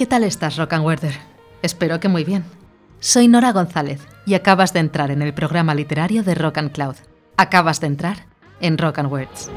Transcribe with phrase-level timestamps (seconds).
[0.00, 1.12] ¿Qué tal estás, Rock and Werder?
[1.60, 2.42] Espero que muy bien.
[3.00, 6.94] Soy Nora González y acabas de entrar en el programa literario de Rock and Cloud.
[7.36, 8.24] Acabas de entrar
[8.62, 9.50] en Rock and Words.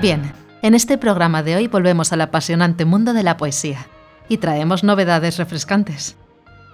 [0.00, 3.86] Bien, en este programa de hoy volvemos al apasionante mundo de la poesía
[4.30, 6.16] y traemos novedades refrescantes.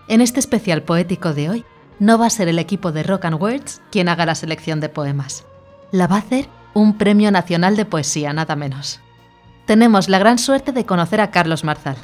[0.07, 1.65] En este especial poético de hoy
[1.99, 4.89] no va a ser el equipo de Rock and Words quien haga la selección de
[4.89, 5.45] poemas.
[5.91, 9.01] La va a hacer un Premio Nacional de Poesía, nada menos.
[9.67, 11.97] Tenemos la gran suerte de conocer a Carlos Marzal,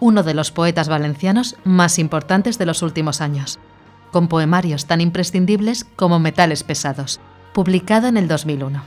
[0.00, 3.58] uno de los poetas valencianos más importantes de los últimos años,
[4.10, 7.20] con poemarios tan imprescindibles como Metales Pesados,
[7.52, 8.82] publicado en el 2001.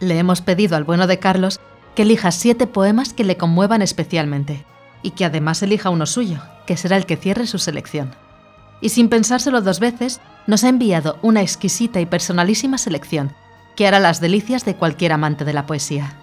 [0.00, 1.60] Le hemos pedido al bueno de Carlos
[1.94, 4.64] que elija siete poemas que le conmuevan especialmente,
[5.02, 8.14] y que además elija uno suyo, que será el que cierre su selección
[8.84, 13.32] y sin pensárselo dos veces, nos ha enviado una exquisita y personalísima selección
[13.76, 16.18] que hará las delicias de cualquier amante de la poesía.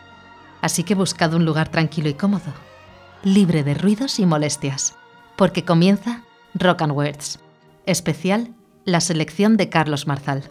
[0.62, 2.54] Así que buscad un lugar tranquilo y cómodo,
[3.24, 4.94] libre de ruidos y molestias,
[5.38, 6.22] porque comienza
[6.54, 7.40] Rock and Words,
[7.88, 8.54] especial
[8.86, 10.44] la selección de Carlos Marzal.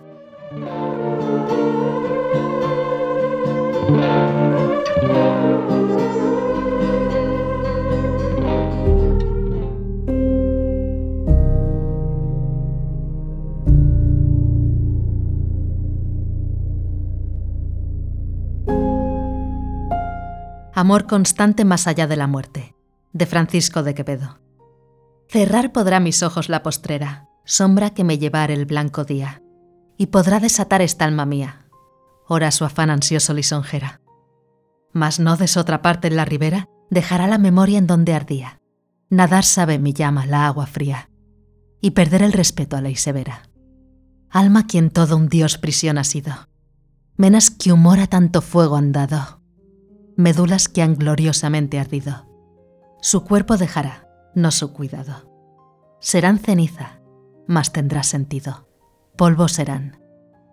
[20.81, 22.75] Amor constante más allá de la muerte,
[23.13, 24.39] de Francisco de Quevedo.
[25.29, 29.43] Cerrar podrá mis ojos la postrera, sombra que me llevar el blanco día,
[29.99, 31.67] y podrá desatar esta alma mía,
[32.27, 34.01] ora su afán ansioso lisonjera.
[34.95, 38.59] Mas no des otra parte en la ribera, dejará la memoria en donde ardía.
[39.11, 41.11] Nadar sabe mi llama la agua fría,
[41.83, 43.51] y perder el respeto a ley severa.
[44.31, 46.49] Alma quien todo un dios prisión ha sido,
[47.19, 49.40] menos que humor a tanto fuego han dado
[50.21, 52.27] médulas que han gloriosamente ardido.
[53.01, 55.29] Su cuerpo dejará, no su cuidado.
[55.99, 57.01] Serán ceniza,
[57.49, 58.69] mas tendrá sentido.
[59.17, 59.99] Polvo serán,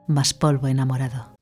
[0.08, 1.36] mas polvo enamorado.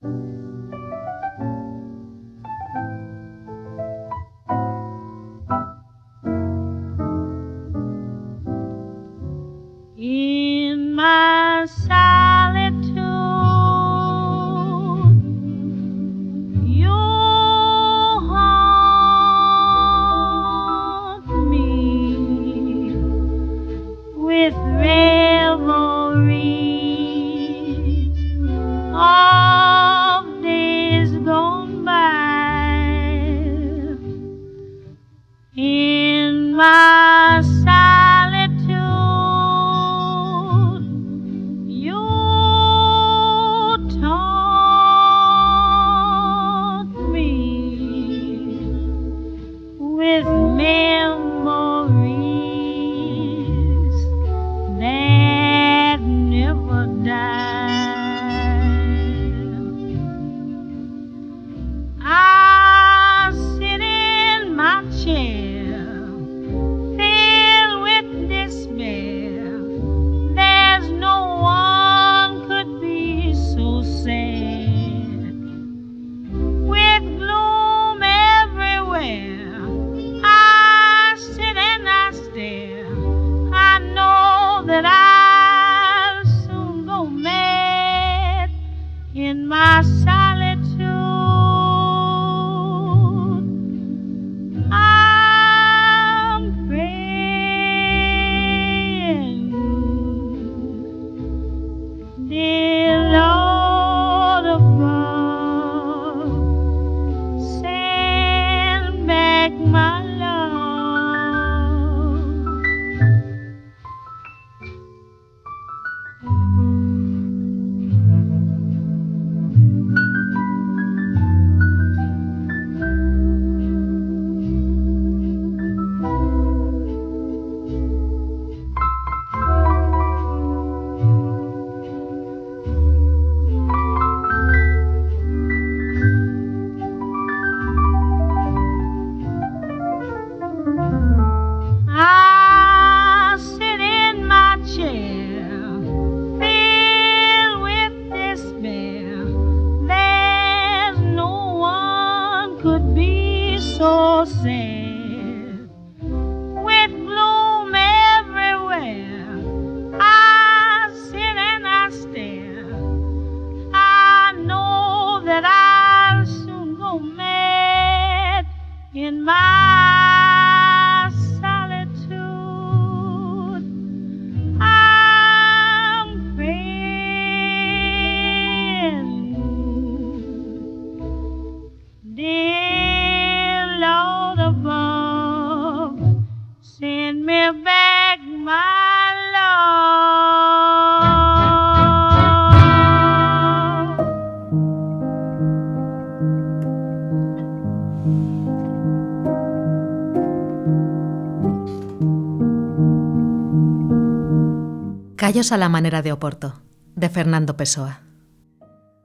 [205.36, 206.62] Callos a la manera de Oporto,
[206.96, 208.00] de Fernando Pessoa.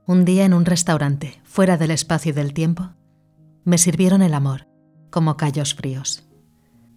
[0.07, 2.91] Un día en un restaurante, fuera del espacio y del tiempo,
[3.65, 4.69] me sirvieron el amor,
[5.11, 6.29] como callos fríos.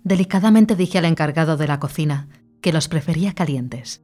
[0.03, 2.27] Delicadamente dije al encargado de la cocina
[2.61, 4.03] que los prefería calientes,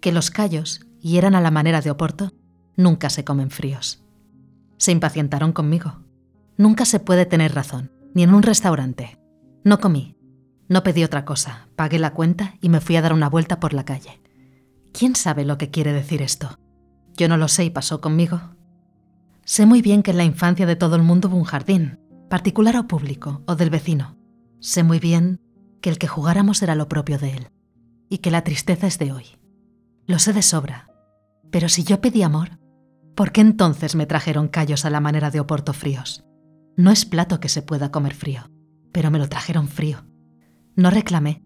[0.00, 2.30] que los callos, y eran a la manera de Oporto,
[2.76, 4.04] nunca se comen fríos.
[4.76, 6.04] Se impacientaron conmigo.
[6.56, 9.18] Nunca se puede tener razón, ni en un restaurante.
[9.64, 10.16] No comí,
[10.68, 13.72] no pedí otra cosa, pagué la cuenta y me fui a dar una vuelta por
[13.72, 14.19] la calle.
[14.92, 16.58] ¿Quién sabe lo que quiere decir esto?
[17.16, 18.40] Yo no lo sé y pasó conmigo.
[19.44, 21.98] Sé muy bien que en la infancia de todo el mundo hubo un jardín,
[22.28, 24.16] particular o público, o del vecino.
[24.60, 25.40] Sé muy bien
[25.80, 27.48] que el que jugáramos era lo propio de él,
[28.08, 29.24] y que la tristeza es de hoy.
[30.06, 30.88] Lo sé de sobra.
[31.50, 32.58] Pero si yo pedí amor,
[33.14, 36.24] ¿por qué entonces me trajeron callos a la manera de Oporto fríos?
[36.76, 38.50] No es plato que se pueda comer frío,
[38.92, 40.06] pero me lo trajeron frío.
[40.76, 41.42] No reclamé,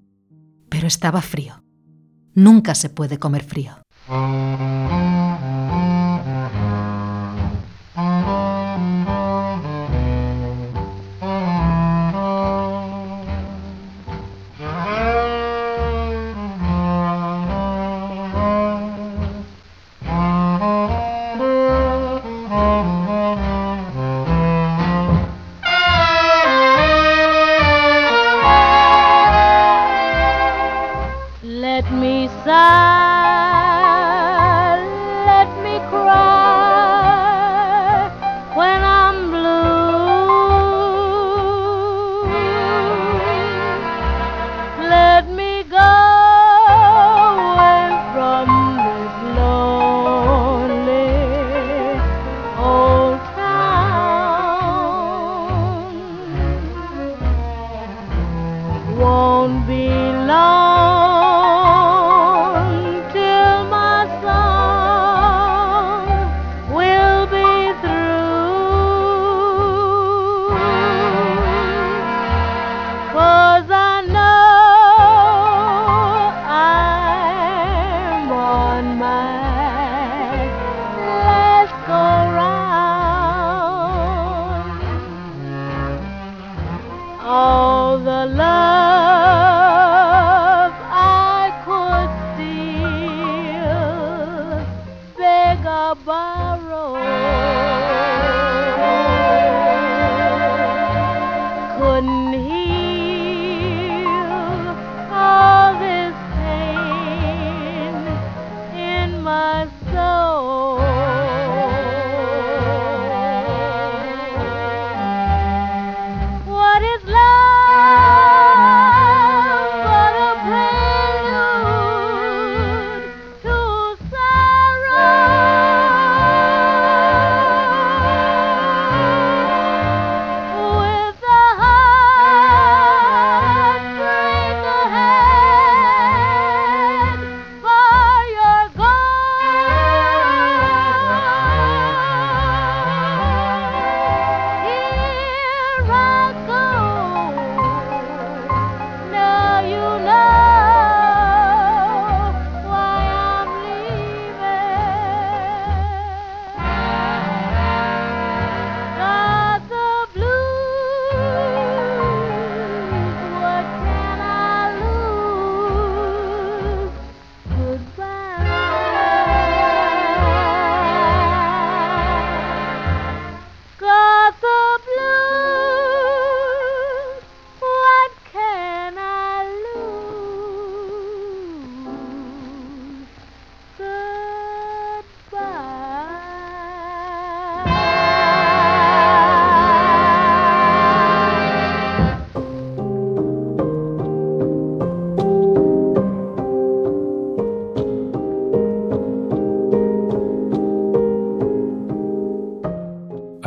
[0.69, 1.64] pero estaba frío.
[2.35, 3.73] Nunca se puede comer frío.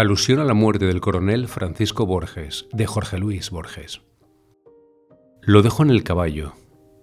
[0.07, 4.03] Alusión a la muerte del coronel Francisco Borges, de Jorge Luis Borges.
[5.41, 6.53] Lo dejo en el caballo,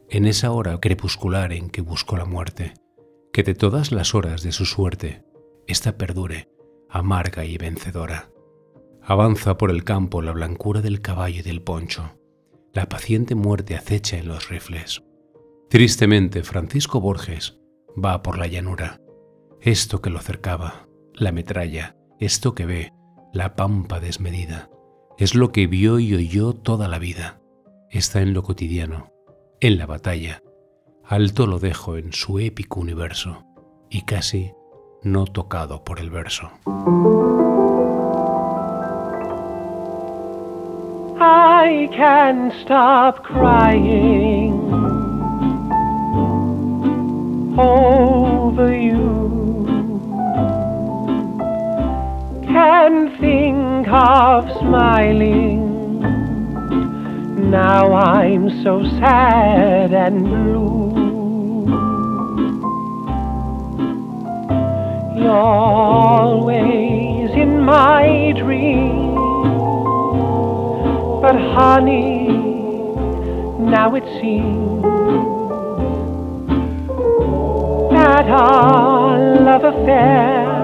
[0.08, 2.72] en esa hora crepuscular en que buscó la muerte,
[3.30, 5.22] que de todas las horas de su suerte,
[5.66, 6.48] esta perdure,
[6.88, 8.30] amarga y vencedora.
[9.02, 12.18] Avanza por el campo la blancura del caballo y del poncho.
[12.72, 15.02] La paciente muerte acecha en los rifles.
[15.68, 17.58] Tristemente, Francisco Borges
[18.02, 18.98] va por la llanura.
[19.60, 22.92] Esto que lo cercaba, la metralla, esto que ve,
[23.32, 24.70] la pampa desmedida,
[25.18, 27.40] es lo que vio y oyó toda la vida.
[27.90, 29.12] Está en lo cotidiano,
[29.60, 30.42] en la batalla.
[31.04, 33.44] Alto lo dejo en su épico universo
[33.90, 34.52] y casi
[35.02, 36.50] no tocado por el verso.
[41.20, 44.52] I can't stop crying
[47.58, 49.43] over you.
[53.94, 56.00] Of smiling.
[57.50, 61.66] Now I'm so sad and blue.
[65.16, 69.14] You're always in my dreams.
[71.22, 72.26] But honey,
[73.76, 74.82] now it seems
[77.92, 80.63] that our love affair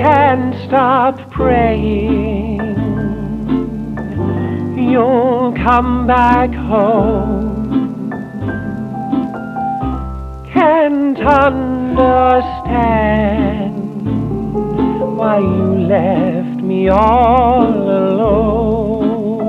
[0.00, 2.58] I can't stop praying
[4.90, 8.10] you'll come back home.
[10.54, 11.66] Can't understand
[15.18, 19.40] why you left me all alone.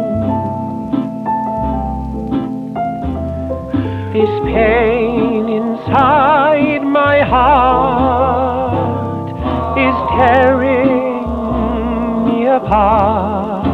[4.11, 8.60] This pain inside my heart
[9.87, 11.25] is tearing
[12.25, 13.65] me apart.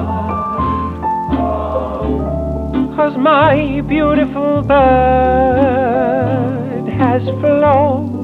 [2.95, 5.67] Cause my beautiful bird
[7.01, 8.15] has flown.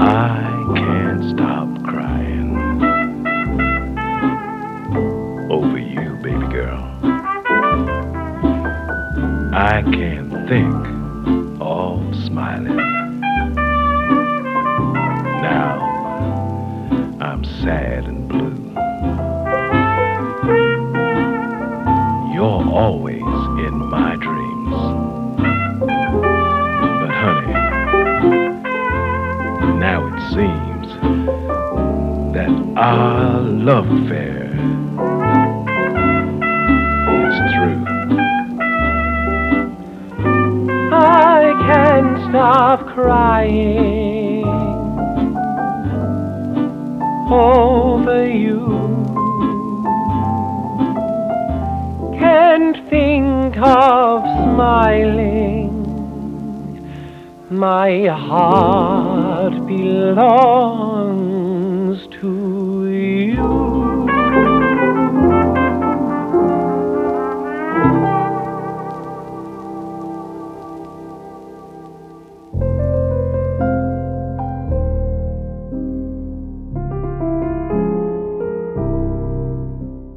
[0.00, 2.50] I can't stop crying
[5.50, 6.82] over you, baby girl.
[9.54, 10.01] I can't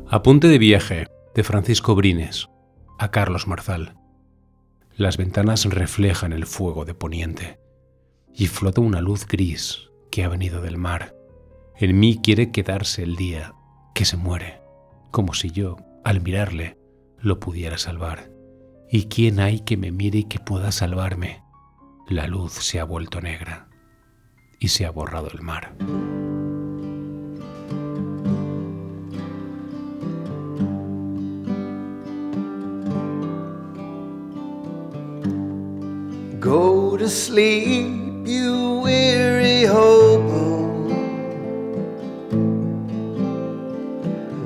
[0.08, 2.50] Apunte de viaje de Francisco Brines
[3.00, 3.96] a Carlos Marzal.
[4.98, 7.65] Las ventanas reflejan el fuego de poniente
[8.36, 11.16] y flota una luz gris que ha venido del mar.
[11.78, 13.54] En mí quiere quedarse el día
[13.94, 14.62] que se muere,
[15.12, 16.78] como si yo, al mirarle,
[17.20, 18.30] lo pudiera salvar.
[18.90, 21.44] ¿Y quién hay que me mire y que pueda salvarme?
[22.08, 23.68] La luz se ha vuelto negra
[24.60, 25.76] y se ha borrado el mar.
[36.40, 40.66] Go to sleep, you weary hobo.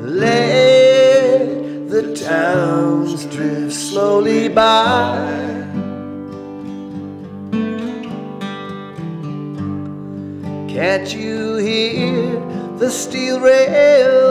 [0.01, 5.39] Let the towns drift slowly by.
[10.67, 12.39] Can't you hear
[12.77, 14.28] the steel rails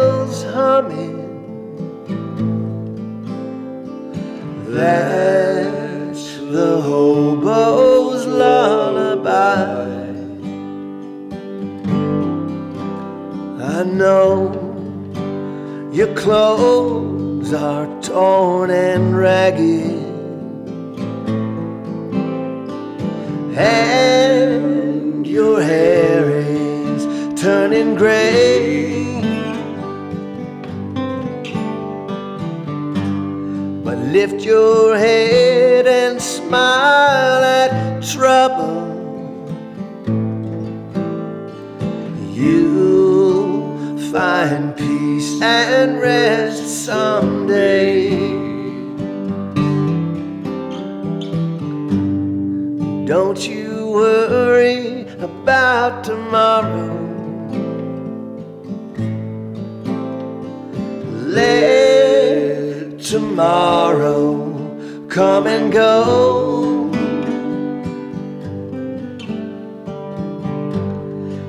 [13.99, 19.97] know your clothes clothes are torn and ragged.
[23.57, 29.21] And your hair is turning gray.
[33.85, 36.98] But lift your head and smile
[45.43, 48.11] and rest someday.
[53.07, 56.95] Don't you worry about tomorrow.
[61.27, 66.58] Let tomorrow come and go.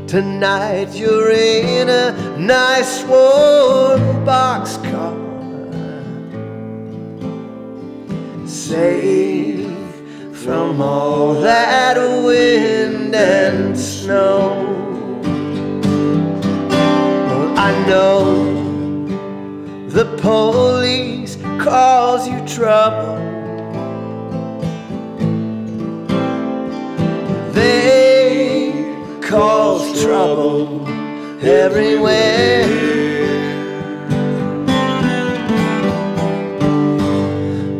[0.10, 5.14] Tonight you're in a nice warm boxcar.
[8.50, 9.70] Safe
[10.34, 14.66] from all that wind and snow.
[17.28, 19.06] Well, I know
[19.90, 23.29] the police cause you trouble.
[30.10, 30.90] Trouble
[31.46, 32.66] everywhere.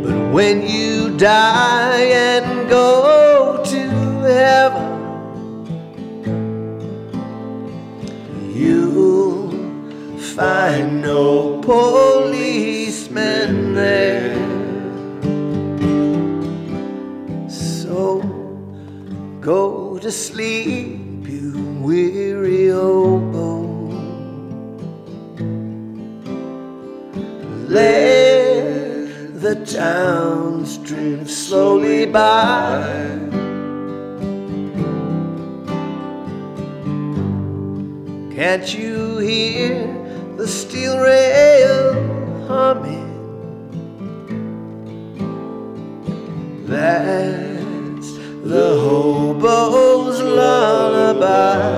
[0.04, 3.90] But when you die and go to
[4.38, 4.92] heaven,
[8.54, 9.50] you'll
[10.20, 14.38] find no policemen there.
[17.50, 18.22] So
[19.42, 20.99] go to sleep,
[21.80, 23.30] weary old
[27.70, 32.82] Let the towns drift slowly by.
[38.36, 39.86] Can't you hear
[40.36, 43.08] the steel rail humming?
[46.66, 47.49] That's
[48.44, 51.70] the hobo's lullaby.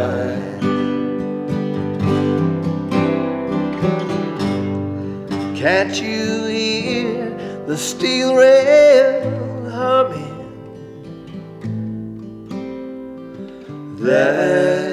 [5.56, 10.30] Can't you hear the steel rail humming?
[14.00, 14.91] That's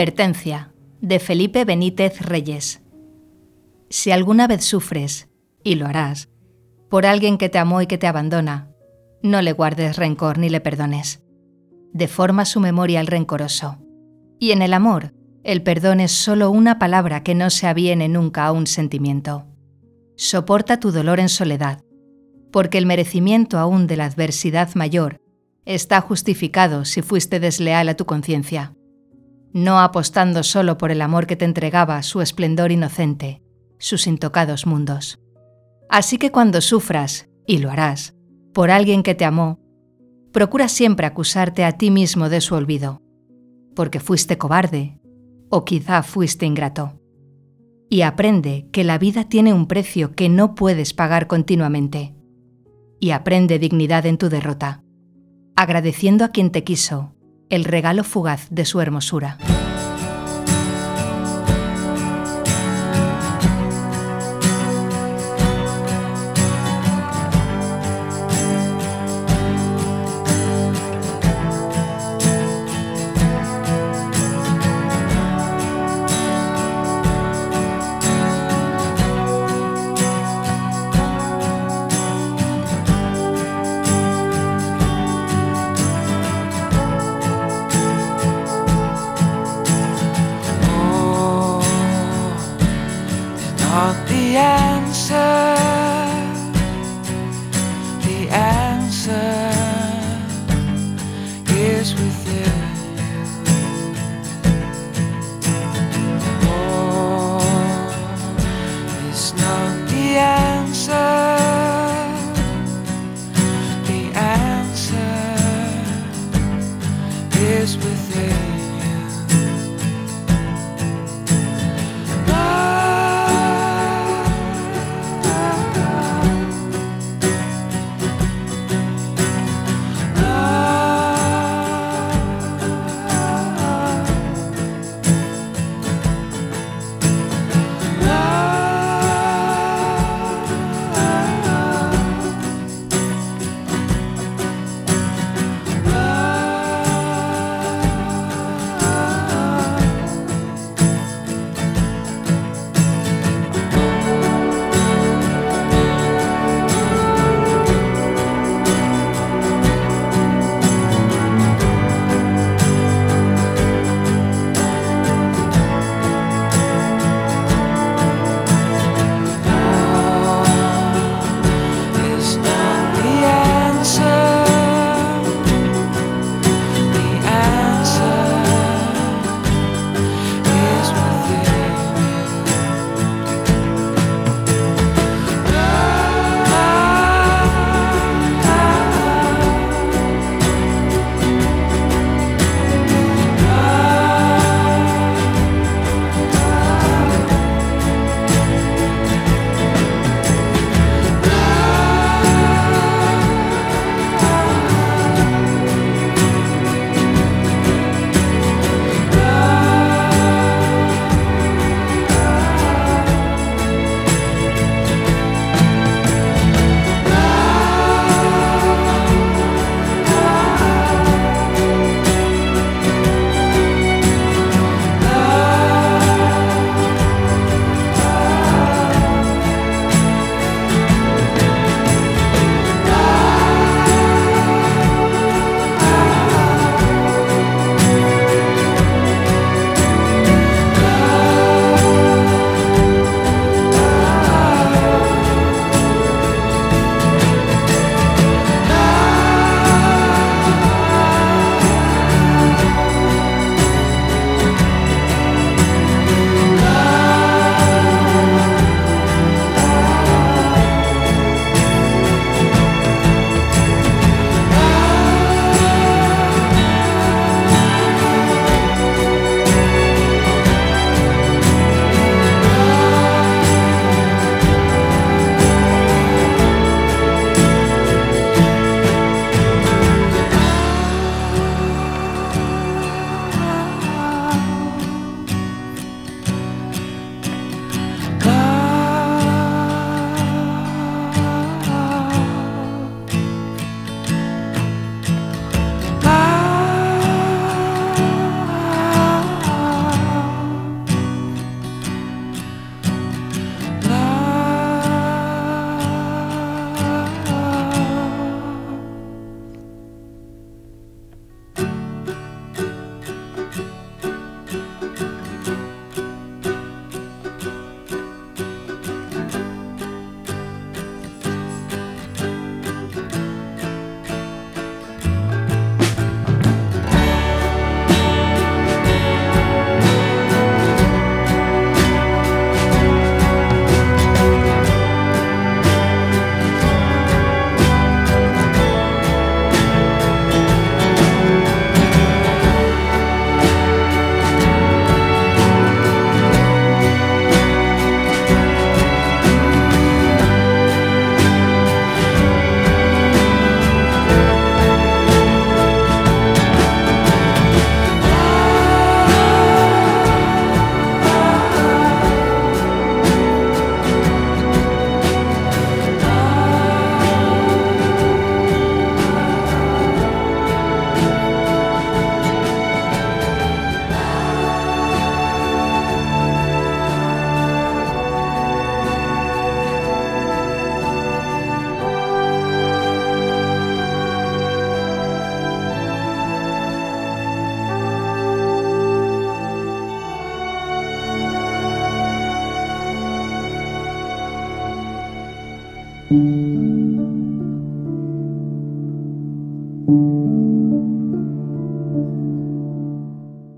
[0.00, 2.80] Advertencia de Felipe Benítez Reyes.
[3.90, 5.28] Si alguna vez sufres,
[5.62, 6.30] y lo harás,
[6.88, 8.70] por alguien que te amó y que te abandona,
[9.22, 11.22] no le guardes rencor ni le perdones.
[11.92, 13.76] Deforma su memoria el rencoroso.
[14.38, 15.12] Y en el amor,
[15.44, 19.48] el perdón es solo una palabra que no se aviene nunca a un sentimiento.
[20.16, 21.82] Soporta tu dolor en soledad,
[22.50, 25.20] porque el merecimiento aún de la adversidad mayor
[25.66, 28.72] está justificado si fuiste desleal a tu conciencia
[29.52, 33.42] no apostando solo por el amor que te entregaba su esplendor inocente,
[33.78, 35.18] sus intocados mundos.
[35.88, 38.14] Así que cuando sufras, y lo harás,
[38.52, 39.58] por alguien que te amó,
[40.32, 43.02] procura siempre acusarte a ti mismo de su olvido,
[43.74, 45.00] porque fuiste cobarde
[45.48, 47.00] o quizá fuiste ingrato.
[47.88, 52.14] Y aprende que la vida tiene un precio que no puedes pagar continuamente.
[53.00, 54.84] Y aprende dignidad en tu derrota,
[55.56, 57.14] agradeciendo a quien te quiso
[57.50, 59.36] el regalo fugaz de su hermosura.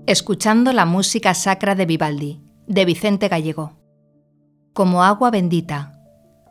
[0.05, 3.79] Escuchando la música sacra de Vivaldi, de Vicente Gallego.
[4.73, 5.97] Como agua bendita,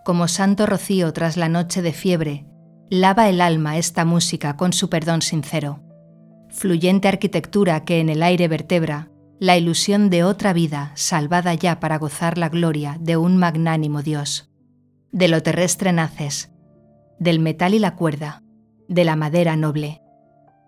[0.07, 2.47] como santo rocío tras la noche de fiebre,
[2.89, 5.81] lava el alma esta música con su perdón sincero.
[6.49, 11.99] Fluyente arquitectura que en el aire vertebra la ilusión de otra vida salvada ya para
[11.99, 14.51] gozar la gloria de un magnánimo Dios.
[15.11, 16.51] De lo terrestre naces,
[17.19, 18.43] del metal y la cuerda,
[18.89, 20.02] de la madera noble,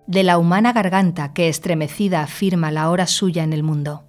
[0.07, 4.05] de la humana garganta que estremecida afirma la hora suya en el mundo.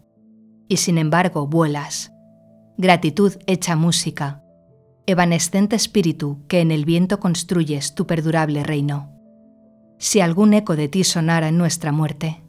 [0.67, 2.11] Y sin embargo vuelas.
[2.77, 4.43] Gratitud hecha música,
[5.05, 9.11] evanescente espíritu que en el viento construyes tu perdurable reino.
[9.97, 12.43] Si algún eco de ti sonara en nuestra muerte,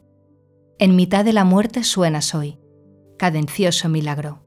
[0.79, 2.59] en mitad de la muerte suenas hoy,
[3.17, 4.45] cadencioso milagro,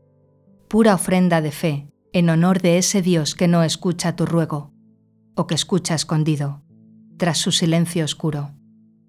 [0.69, 4.73] pura ofrenda de fe en honor de ese Dios que no escucha tu ruego,
[5.35, 6.63] o que escucha escondido,
[7.17, 8.51] tras su silencio oscuro,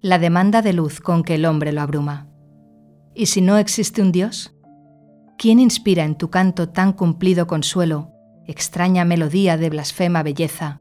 [0.02, 2.26] la demanda de luz con que el hombre lo abruma.
[3.14, 4.52] ¿Y si no existe un Dios?
[5.38, 8.10] ¿Quién inspira en tu canto tan cumplido consuelo,
[8.44, 10.80] extraña melodía de blasfema belleza,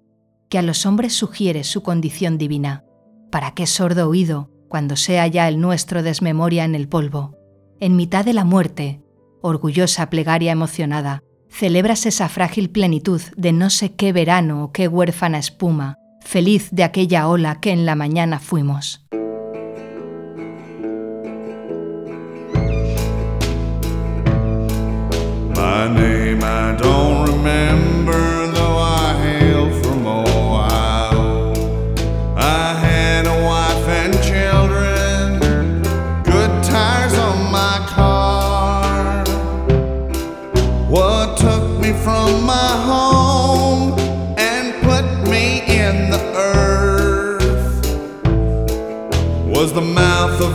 [0.49, 2.83] que a los hombres sugiere su condición divina?
[3.29, 7.37] ¿Para qué sordo oído, cuando sea ya el nuestro desmemoria en el polvo?
[7.79, 9.03] En mitad de la muerte,
[9.43, 15.37] orgullosa plegaria emocionada, celebras esa frágil plenitud de no sé qué verano o qué huérfana
[15.37, 19.01] espuma, feliz de aquella ola que en la mañana fuimos.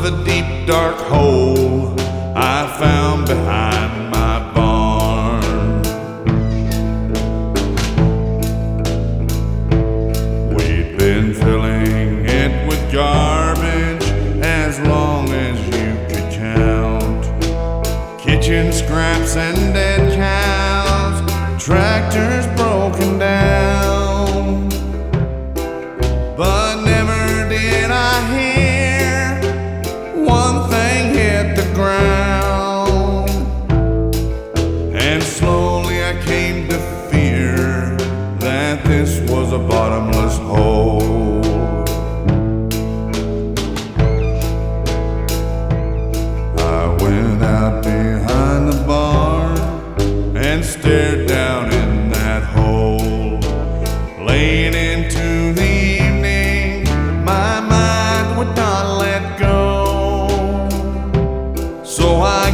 [0.06, 1.65] A deep dark hole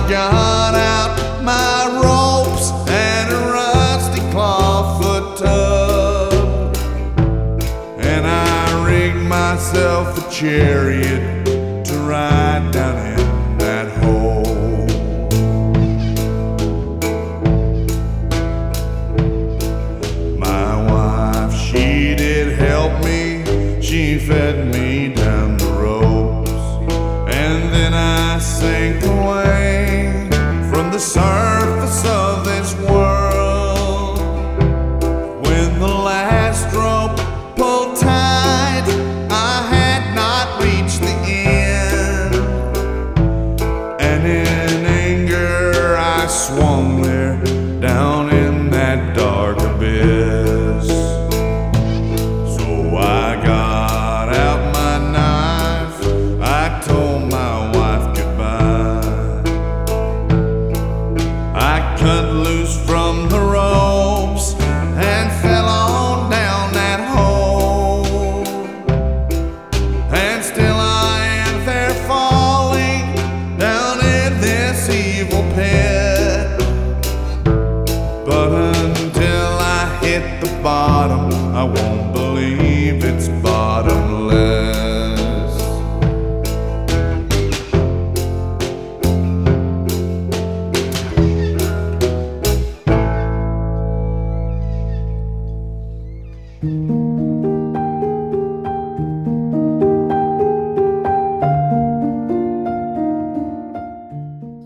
[0.09, 6.77] got out my ropes and a rusty clawfoot tub.
[8.01, 11.42] And I rigged myself a chariot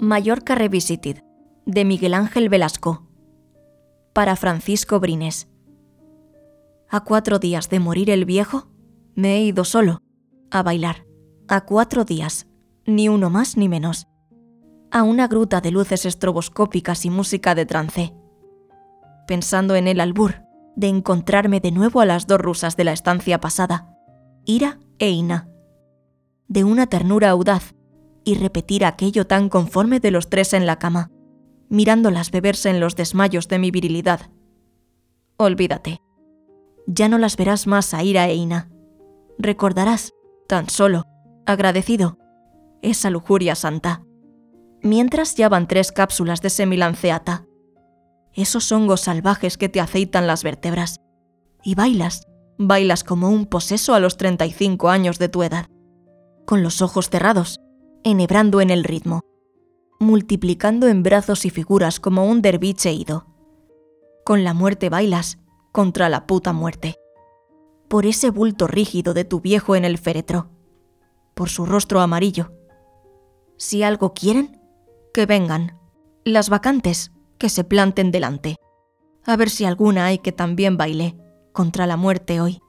[0.07, 1.25] Mallorca Revisited,
[1.65, 3.09] de Miguel Ángel Velasco.
[4.13, 5.49] Para Francisco Brines.
[6.89, 8.69] A cuatro días de morir el viejo,
[9.17, 10.03] me he ido solo,
[10.53, 11.05] a bailar.
[11.49, 12.47] A cuatro días,
[12.87, 14.07] ni uno más ni menos.
[14.93, 18.15] A una gruta de luces estroboscópicas y música de trance.
[19.27, 20.37] Pensando en el albur
[20.77, 23.93] de encontrarme de nuevo a las dos rusas de la estancia pasada,
[24.45, 25.49] Ira e Ina.
[26.47, 27.76] De una ternura audaz
[28.27, 31.13] y repetir aquello tan conforme de los tres en la cama,
[31.69, 34.33] mirándolas beberse en los desmayos de mi virilidad.
[35.37, 36.03] Olvídate.
[36.89, 38.69] Ya no las verás más a Ira e Ina.
[39.39, 40.13] Recordarás,
[40.49, 41.05] tan solo,
[41.47, 42.19] agradecido,
[42.83, 44.03] esa lujuria santa.
[44.83, 47.47] Mientras ya van tres cápsulas de semilanceata.
[48.33, 51.01] Esos hongos salvajes que te aceitan las vértebras.
[51.63, 52.27] Y bailas,
[52.59, 55.67] bailas como un poseso a los 35 años de tu edad.
[56.45, 57.61] Con los ojos cerrados,
[58.07, 59.25] enhebrando en el ritmo.
[59.99, 63.27] Multiplicando en brazos y figuras como un derviche ido.
[64.25, 65.39] Con la muerte bailas,
[65.73, 66.95] contra la puta muerte.
[67.89, 70.51] Por ese bulto rígido de tu viejo en el féretro.
[71.35, 72.53] Por su rostro amarillo.
[73.57, 74.61] Si algo quieren,
[75.13, 75.77] que vengan.
[76.25, 78.55] Las vacantes, que se planten delante.
[79.25, 81.17] A ver si alguna hay que también baile
[81.53, 82.61] contra la muerte hoy,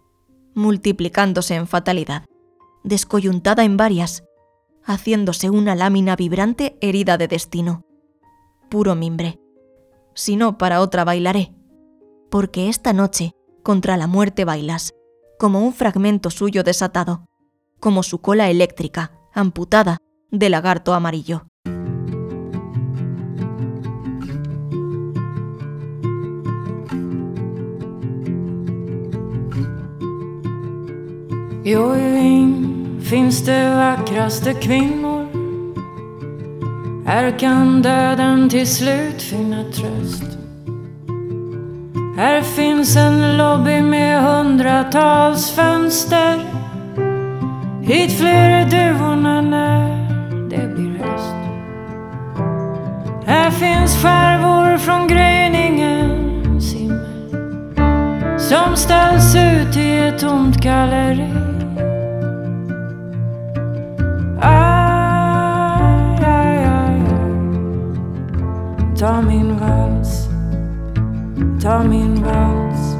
[0.56, 2.26] multiplicándose en fatalidad,
[2.84, 4.24] descoyuntada en varias,
[4.88, 7.84] haciéndose una lámina vibrante herida de destino.
[8.70, 9.40] Puro mimbre.
[10.16, 11.54] Si no, para otra bailaré
[12.30, 13.32] porque esta noche
[13.64, 14.94] contra la muerte bailas,
[15.40, 17.26] como un fragmento suyo desatado,
[17.80, 19.98] como su cola eléctrica, amputada,
[20.32, 21.48] de lagarto amarillo.
[31.68, 32.57] Ojving
[33.10, 35.28] finns det vackraste kvinnor.
[37.06, 40.38] Här kan döden till slut finna tröst.
[42.18, 46.40] Här finns en lobby med hundratals fönster.
[47.82, 49.90] Hit flyr duvorna när
[50.50, 51.36] det blir höst.
[53.26, 61.57] Här finns skärvor från gryningens himmel som ställs ut i ett tomt galleri.
[68.98, 70.28] Ta min vals,
[71.62, 72.96] ta min vals,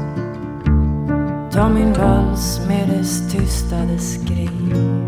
[1.52, 5.07] ta min vals med dess tystade skrik.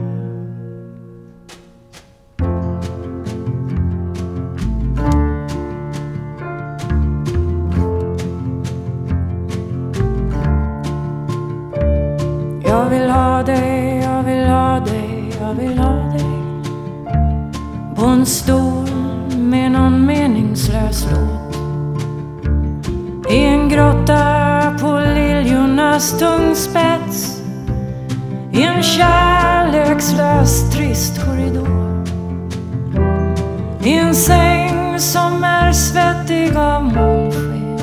[35.70, 37.78] Är svettig av månsken.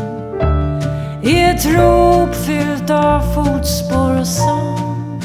[1.22, 5.22] I ett rop fyllt av fotspår och sång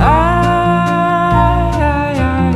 [0.00, 2.54] Aj, aj, aj, aj.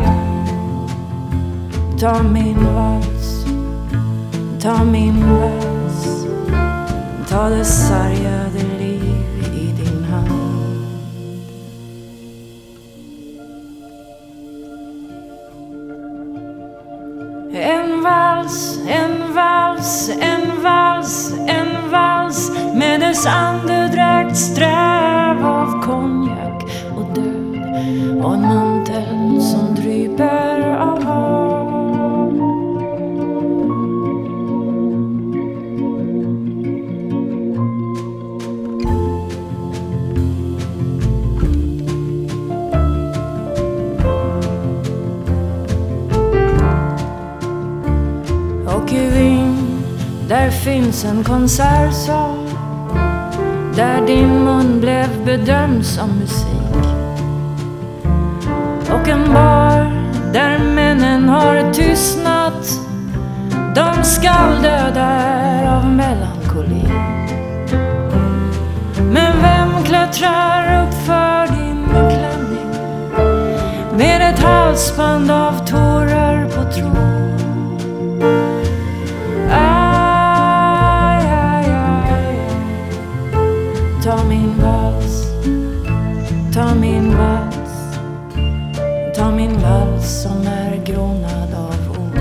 [2.00, 3.46] Ta min vals,
[4.62, 6.26] ta min vals.
[7.30, 8.43] Ta det sargade
[21.04, 26.62] vals, en vals med dess andedräkt sträv av konjak
[26.96, 28.24] och död.
[28.24, 28.38] Och
[50.74, 52.48] finns en konsertsal
[53.76, 56.86] där din mun blev bedömd som musik.
[58.90, 59.92] Och en bar
[60.32, 62.80] där männen har tystnat.
[63.74, 66.88] De skall dö där av melankoli.
[69.12, 72.70] Men vem klättrar upp för din klänning
[73.96, 77.23] med ett halsband av tårar på tråd?
[86.54, 87.98] Ta min vals,
[89.16, 92.18] ta min vals som är grånad av år.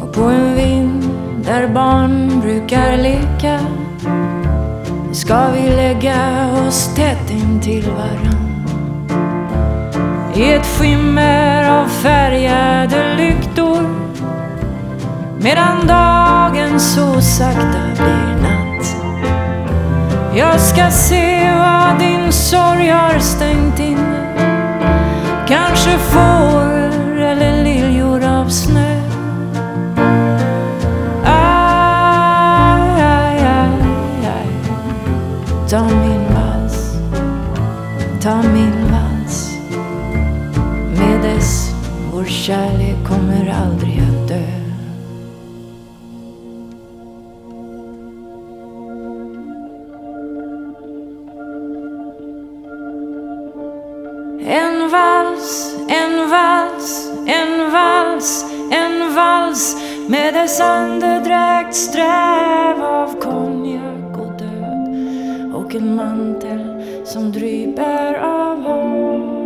[0.00, 1.04] Och på en vind
[1.44, 3.60] där barn brukar leka
[5.12, 8.42] ska vi lägga oss tätt in till varann
[10.34, 11.51] i ett skimmer
[12.02, 13.82] färgade lyktor
[15.40, 18.96] medan dagen så sakta blir natt.
[20.34, 24.01] Jag ska se vad din sorg har stängt in
[60.42, 69.42] med andedräkt sträv av konjak och död och en mantel som dryper av hav.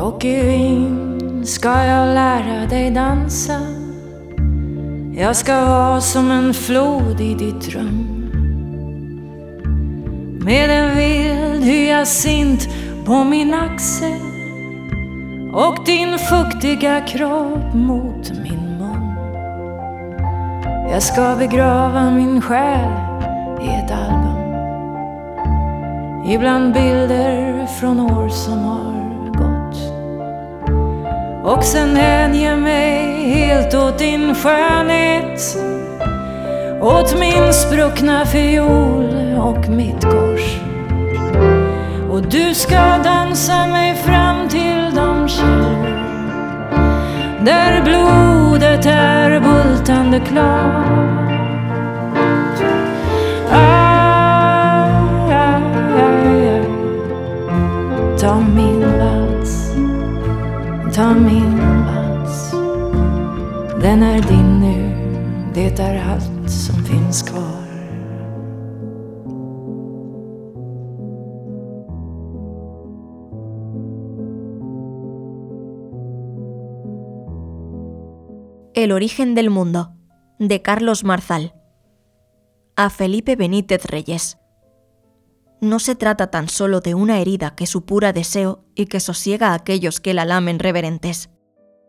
[0.00, 1.07] Och i
[1.48, 3.60] ska jag lära dig dansa
[5.16, 8.04] Jag ska vara som en flod i ditt rum.
[10.44, 12.68] Med en vild hyacint
[13.06, 14.20] på min axel
[15.54, 19.16] och din fuktiga kropp mot min mun.
[20.92, 22.90] Jag ska begrava min själ
[23.62, 24.38] i ett album.
[26.30, 28.97] Ibland bilder från år som har
[31.44, 35.58] och sen hänge mig helt åt din skönhet
[36.80, 40.58] Åt min spruckna fiol och mitt kors.
[42.10, 45.86] Och du ska dansa mig fram till de källor
[47.44, 50.86] Där blodet är bultande klart.
[53.52, 54.88] Ah,
[55.30, 55.60] ah, ah,
[58.20, 58.77] Ta min
[78.74, 79.94] El origen del mundo,
[80.40, 81.54] de Carlos Marzal.
[82.74, 84.37] A Felipe Benítez Reyes.
[85.60, 89.54] No se trata tan solo de una herida que supura deseo y que sosiega a
[89.54, 91.30] aquellos que la lamen reverentes,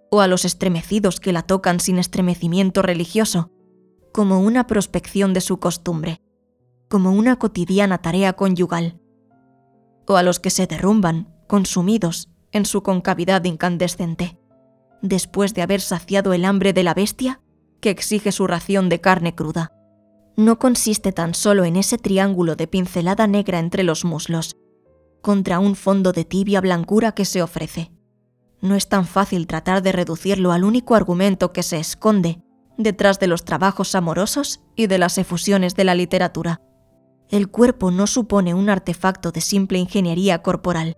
[0.09, 3.51] o a los estremecidos que la tocan sin estremecimiento religioso,
[4.11, 6.22] como una prospección de su costumbre,
[6.88, 8.99] como una cotidiana tarea conyugal,
[10.07, 14.39] o a los que se derrumban, consumidos, en su concavidad incandescente
[15.01, 17.41] después de haber saciado el hambre de la bestia
[17.82, 19.72] que exige su ración de carne cruda.
[20.40, 24.56] No consiste tan solo en ese triángulo de pincelada negra entre los muslos,
[25.22, 27.92] contra un fondo de tibia blancura que se ofrece.
[28.62, 32.42] No es tan fácil tratar de reducirlo al único argumento que se esconde
[32.78, 36.62] detrás de los trabajos amorosos y de las efusiones de la literatura.
[37.30, 40.96] El cuerpo no supone un artefacto de simple ingeniería corporal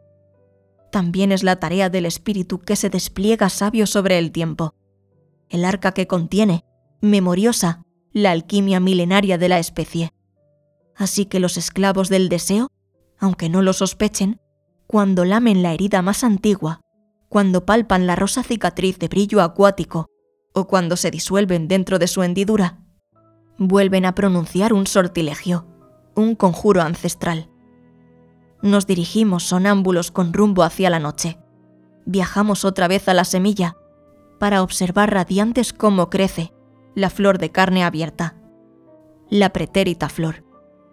[0.91, 4.75] también es la tarea del espíritu que se despliega sabio sobre el tiempo.
[5.49, 6.65] El arca que contiene,
[6.99, 7.83] memoriosa,
[8.13, 10.11] la alquimia milenaria de la especie.
[10.95, 12.69] Así que los esclavos del deseo,
[13.17, 14.39] aunque no lo sospechen,
[14.87, 16.81] cuando lamen la herida más antigua,
[17.29, 20.07] cuando palpan la rosa cicatriz de brillo acuático,
[20.53, 22.79] o cuando se disuelven dentro de su hendidura,
[23.57, 25.65] vuelven a pronunciar un sortilegio,
[26.13, 27.49] un conjuro ancestral.
[28.61, 31.39] Nos dirigimos sonámbulos con rumbo hacia la noche.
[32.05, 33.77] Viajamos otra vez a la semilla
[34.39, 36.51] para observar radiantes cómo crece
[36.95, 38.35] la flor de carne abierta.
[39.29, 40.43] La pretérita flor,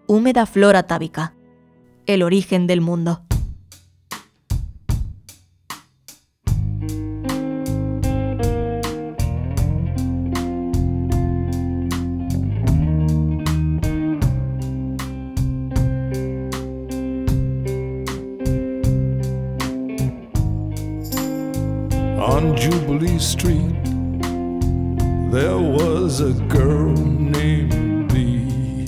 [0.07, 1.35] húmeda flor atávica,
[2.07, 3.28] el origen del mundo.
[25.31, 28.87] There was a girl named B.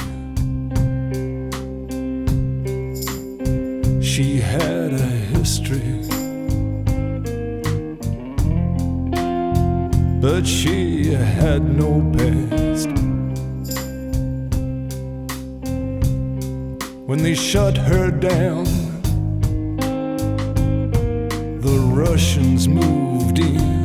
[4.03, 6.01] She had a history,
[10.23, 12.89] but she had no past.
[17.07, 18.65] When they shut her down,
[21.61, 23.80] the Russians moved in.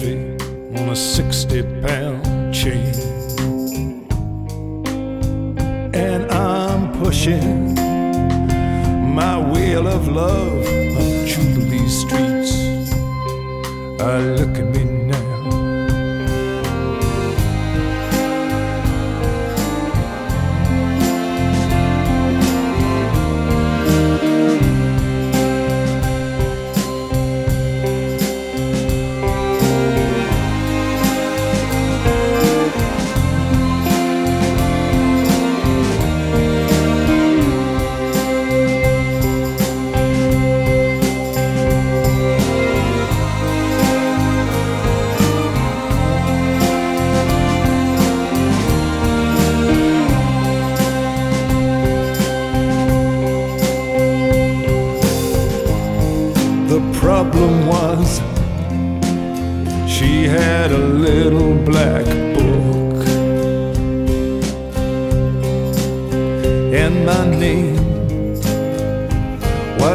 [0.00, 2.94] 50 on a 60 pound chain.
[5.94, 7.74] And I'm pushing
[9.14, 10.66] my wheel of love
[10.98, 12.54] up Jubilee streets.
[14.00, 14.63] I look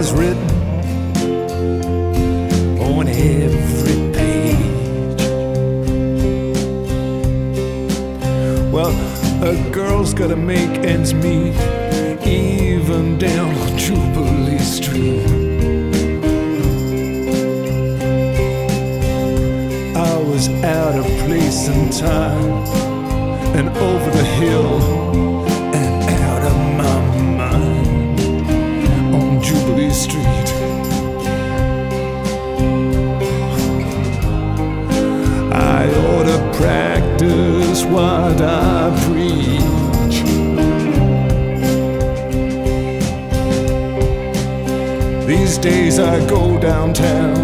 [0.10, 0.50] is written
[2.80, 5.22] on every page.
[8.72, 8.94] Well,
[9.44, 11.56] a girl's gotta make ends meet,
[12.26, 15.26] even down Jubilee Street.
[19.96, 22.54] I was out of place and time
[23.58, 24.89] and over the hill.
[37.92, 40.20] what I preach.
[45.28, 47.38] These days I go downtown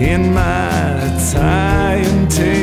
[0.00, 0.98] in my
[1.32, 2.57] tie and tape.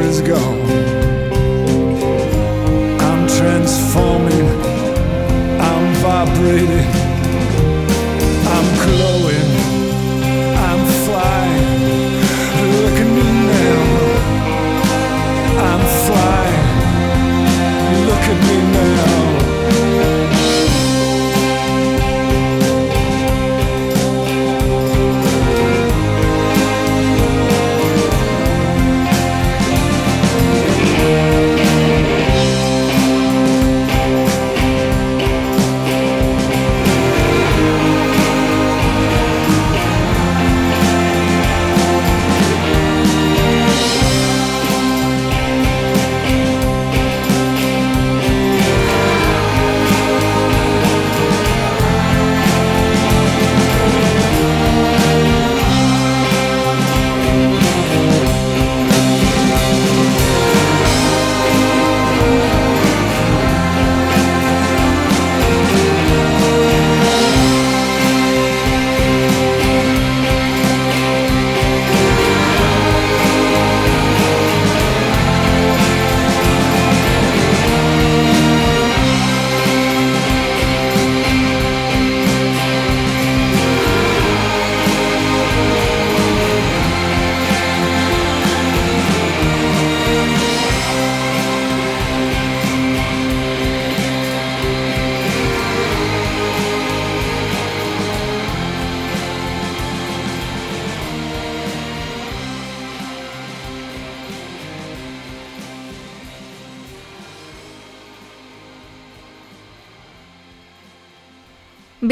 [0.00, 0.81] is gone.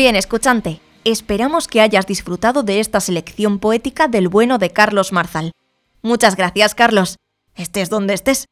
[0.01, 5.53] Bien, escuchante, esperamos que hayas disfrutado de esta selección poética del bueno de Carlos Marzal.
[6.01, 7.17] Muchas gracias, Carlos.
[7.55, 8.47] Estés donde estés.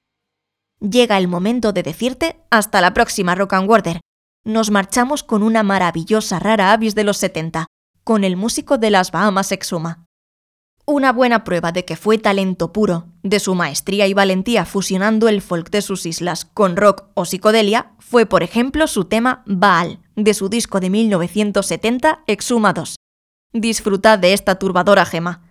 [0.78, 4.00] Llega el momento de decirte hasta la próxima Rock and Water.
[4.44, 7.64] Nos marchamos con una maravillosa rara avis de los 70,
[8.04, 10.04] con el músico de las Bahamas Exuma.
[10.90, 15.42] Una buena prueba de que fue talento puro, de su maestría y valentía fusionando el
[15.42, 20.32] folk de sus islas con rock o psicodelia, fue por ejemplo su tema Baal, de
[20.32, 22.96] su disco de 1970 Exuma 2.
[23.52, 25.42] Disfrutad de esta turbadora gema.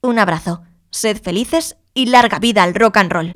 [0.00, 3.32] Un abrazo, sed felices y larga vida al rock and roll.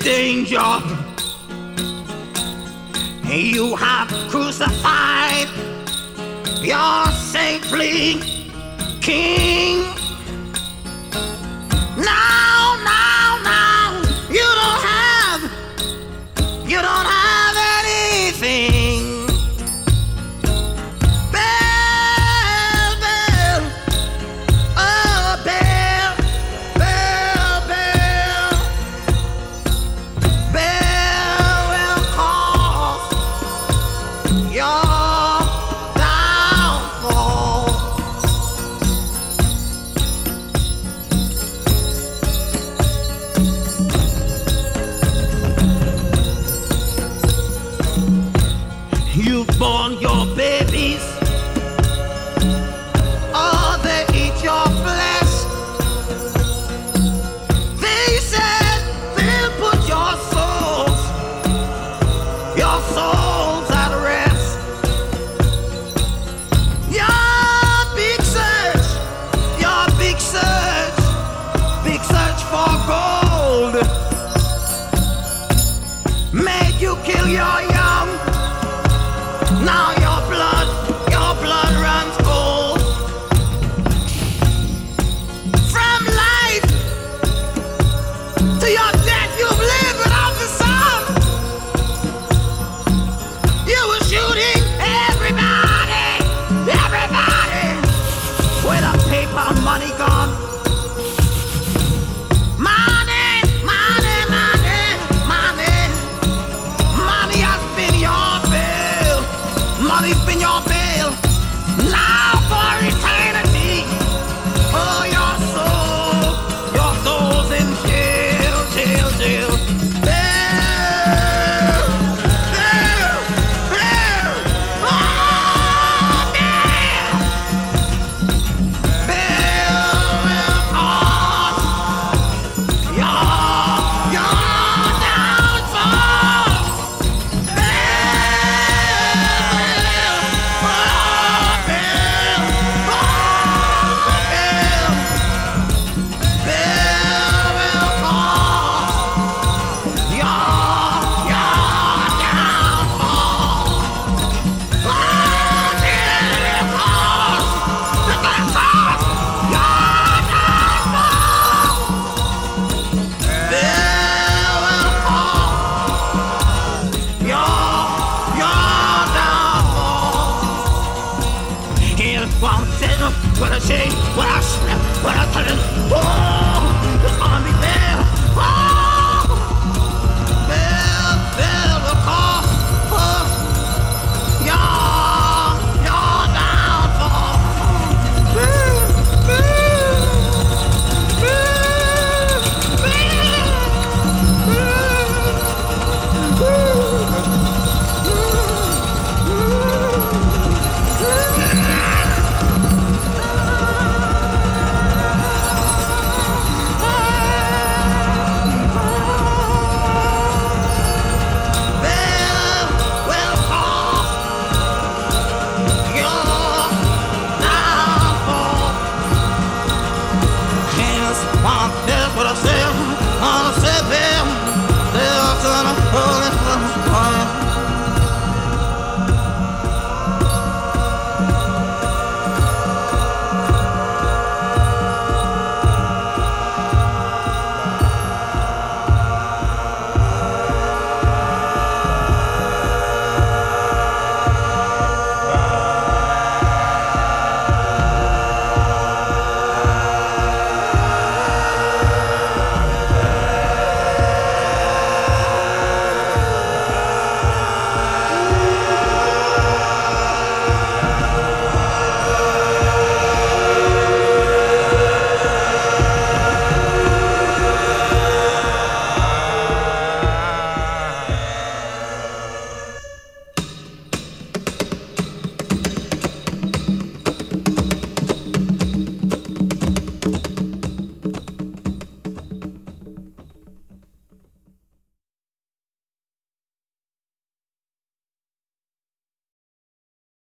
[0.00, 0.58] Danger.
[3.24, 5.48] You have crucified
[6.62, 8.20] your saintly
[9.00, 9.89] king.